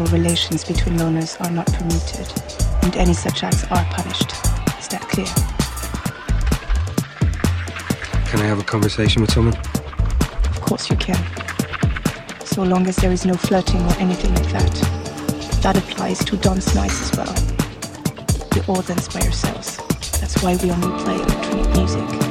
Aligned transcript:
sexual 0.00 0.18
relations 0.18 0.64
between 0.64 0.96
loners 0.96 1.38
are 1.44 1.50
not 1.50 1.66
permitted, 1.66 2.26
and 2.82 2.96
any 2.96 3.12
such 3.12 3.42
acts 3.42 3.64
are 3.64 3.84
punished. 3.90 4.30
Is 4.78 4.88
that 4.88 5.02
clear? 5.02 5.26
Can 8.26 8.40
I 8.40 8.46
have 8.46 8.58
a 8.58 8.64
conversation 8.64 9.20
with 9.20 9.30
someone? 9.30 9.56
Of 9.56 10.60
course 10.62 10.88
you 10.88 10.96
can. 10.96 11.22
So 12.44 12.62
long 12.62 12.86
as 12.86 12.96
there 12.96 13.12
is 13.12 13.26
no 13.26 13.34
flirting 13.34 13.82
or 13.82 13.94
anything 13.98 14.34
like 14.34 14.50
that. 14.52 14.74
That 15.62 15.76
applies 15.76 16.24
to 16.24 16.36
dance 16.36 16.74
nights 16.74 17.02
as 17.02 17.16
well. 17.18 17.34
You're 18.54 18.64
all 18.68 18.82
dance 18.82 19.08
by 19.08 19.20
yourselves. 19.20 19.76
That's 20.20 20.42
why 20.42 20.56
we 20.62 20.70
only 20.70 21.02
play 21.04 21.16
electronic 21.16 21.76
music. 21.76 22.29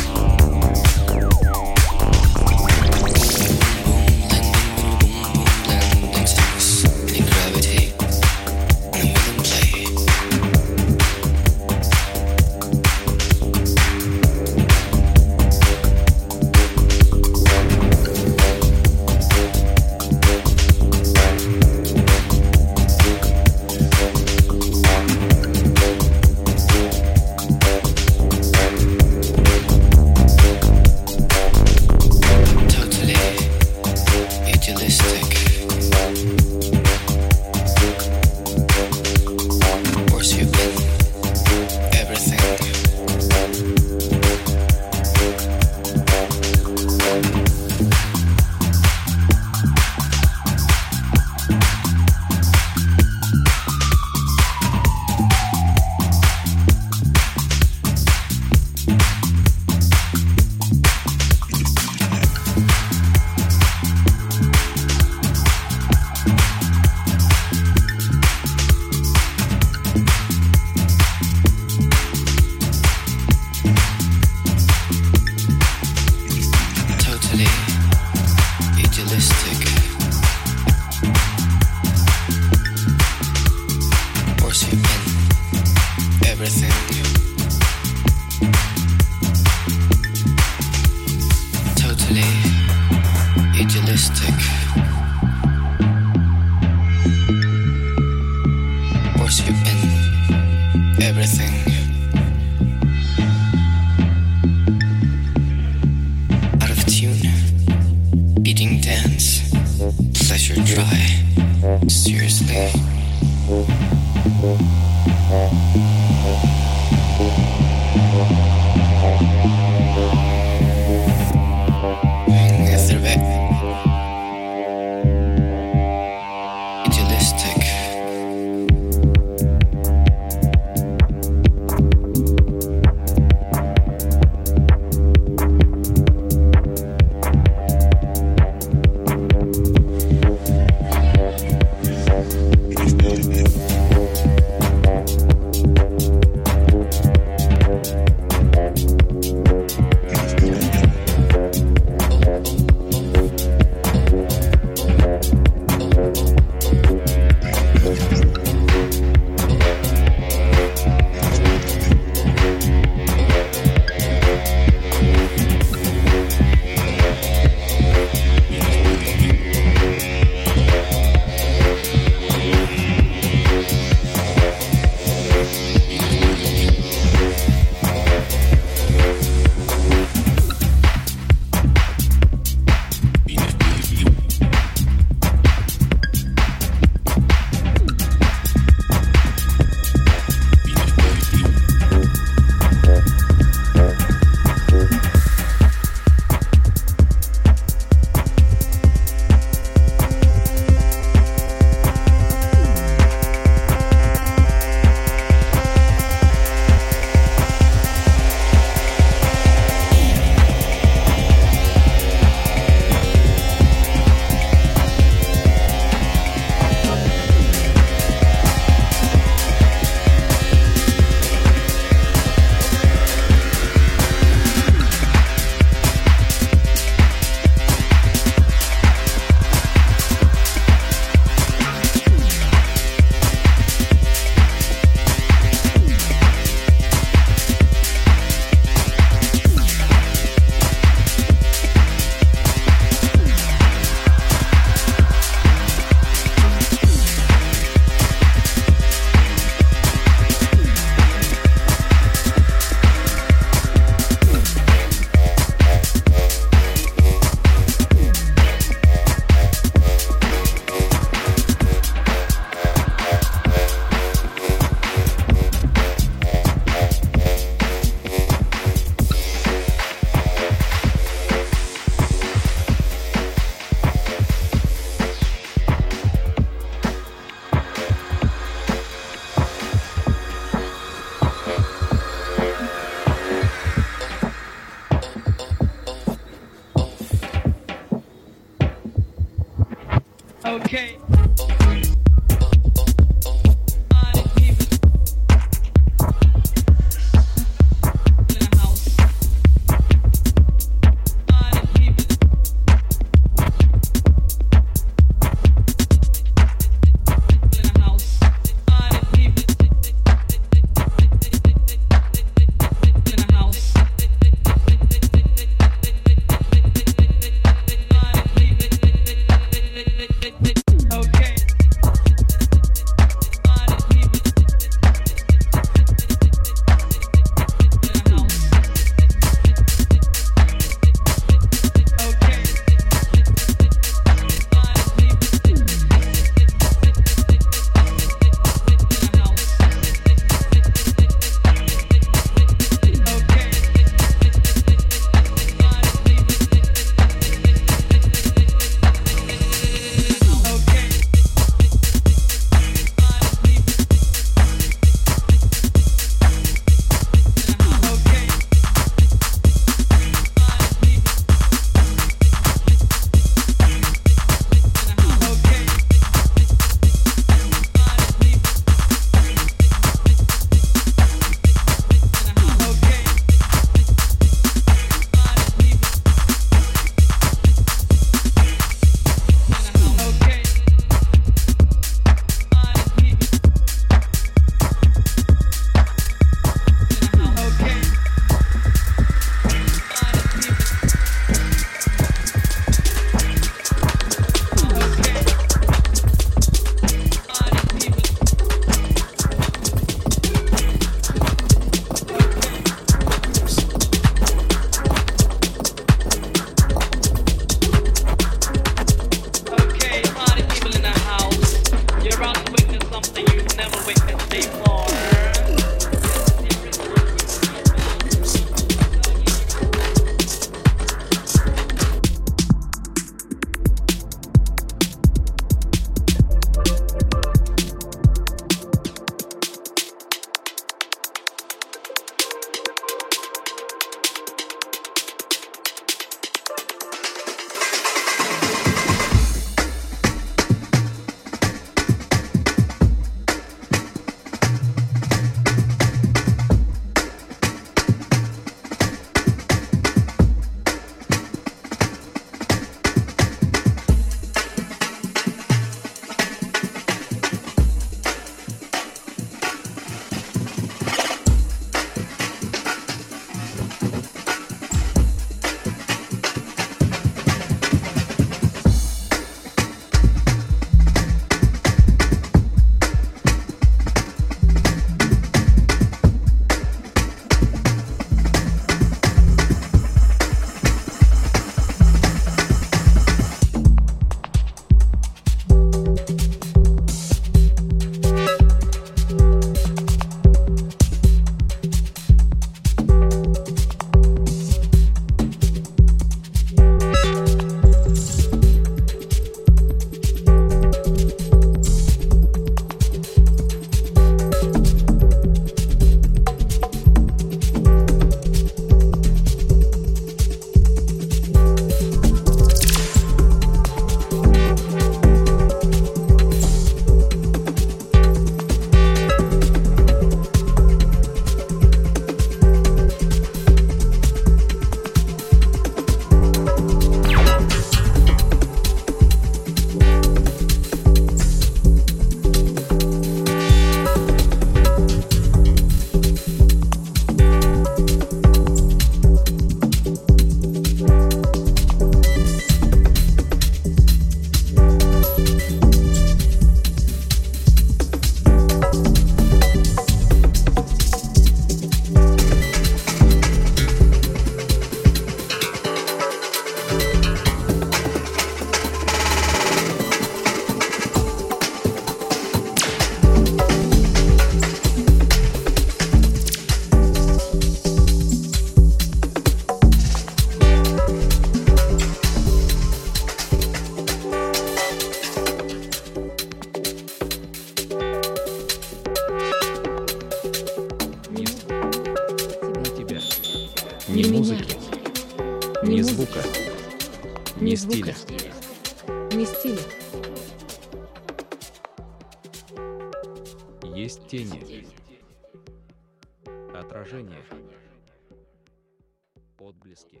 отблески. 599.48 600.00